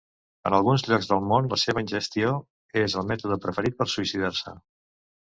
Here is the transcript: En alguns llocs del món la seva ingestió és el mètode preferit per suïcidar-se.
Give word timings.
En 0.49 0.53
alguns 0.59 0.83
llocs 0.85 1.09
del 1.11 1.19
món 1.31 1.49
la 1.51 1.59
seva 1.63 1.83
ingestió 1.85 2.31
és 2.85 2.97
el 3.03 3.05
mètode 3.13 3.39
preferit 3.45 3.77
per 3.83 3.89
suïcidar-se. 3.97 4.57